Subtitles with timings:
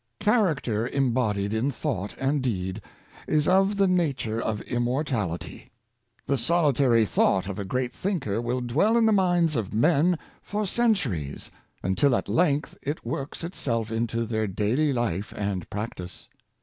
[0.19, 2.81] Character embodied in thought and deed,
[3.27, 5.69] is of the nature of immortality.
[6.25, 10.65] The solitary thought of a great thinker will dwell in the minds of men for
[10.65, 11.51] centuries,
[11.83, 16.27] until at length it works itself into their daily life and practice.